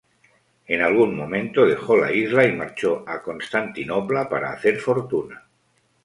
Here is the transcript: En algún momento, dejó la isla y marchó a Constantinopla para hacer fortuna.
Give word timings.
En 0.65 0.81
algún 0.81 1.15
momento, 1.15 1.63
dejó 1.63 1.95
la 1.95 2.11
isla 2.11 2.47
y 2.47 2.53
marchó 2.55 3.03
a 3.07 3.21
Constantinopla 3.21 4.27
para 4.29 4.51
hacer 4.51 4.77
fortuna. 4.79 5.45